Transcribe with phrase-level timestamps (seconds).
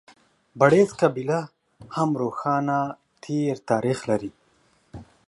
[0.59, 1.39] بړېڅ قبیله
[1.95, 2.79] هم روښانه
[3.23, 4.31] تېر تاریخ لري.